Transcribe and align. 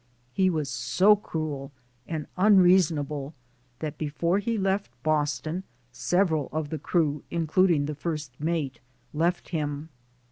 He 0.33 0.49
was 0.49 0.67
so 0.67 1.15
cruel 1.15 1.71
and 2.07 2.25
unreason 2.35 2.97
able 2.97 3.35
that 3.81 3.99
before 3.99 4.39
he 4.39 4.57
left 4.57 4.89
Boston 5.03 5.63
several 5.91 6.49
of 6.51 6.69
the 6.69 6.79
crew, 6.79 7.23
including 7.29 7.85
the 7.85 7.93
first 7.93 8.31
mate, 8.39 8.79
left 9.13 9.49
him. 9.49 9.89